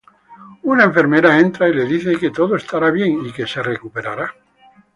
[0.63, 4.33] Una enfermera entra y le dice que todo estará bien, y que se recuperará.